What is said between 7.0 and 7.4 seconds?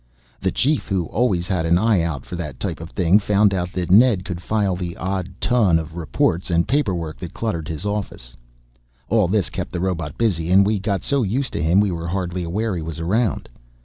that